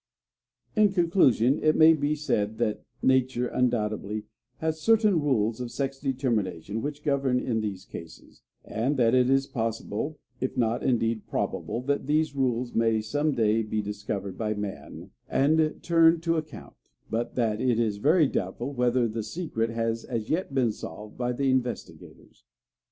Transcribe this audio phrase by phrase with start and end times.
[0.75, 4.25] In conclusion, it may be said that Nature undoubtedly
[4.57, 9.45] has certain rules of sex determination which govern in these cases; and that it is
[9.45, 15.11] possible if not indeed probable that these rules may some day be discovered by man,
[15.29, 16.73] and turned to account;
[17.11, 21.31] but that it is very doubtful whether the secret has as yet been solved by
[21.31, 22.43] the investigators.